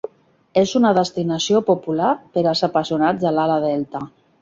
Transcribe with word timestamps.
És 0.61 0.73
una 0.79 0.93
destinació 0.99 1.63
popular 1.69 2.09
per 2.39 2.47
als 2.53 2.67
apassionats 2.71 3.27
de 3.27 3.39
l'ala 3.39 3.63
delta. 3.71 4.07